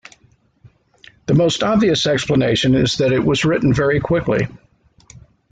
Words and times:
The 1.27 1.35
most 1.35 1.61
obvious 1.61 2.07
explanation 2.07 2.73
is 2.73 2.97
that 2.97 3.11
it 3.13 3.23
was 3.23 3.45
written 3.45 3.71
very 3.71 3.99
quickly. 3.99 4.47